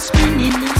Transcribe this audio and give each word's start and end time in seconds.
spinning. 0.00 0.77